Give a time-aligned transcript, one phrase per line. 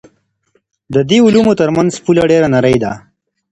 [0.93, 2.91] د دې علومو ترمنځ پوله ډېره نرۍ ده.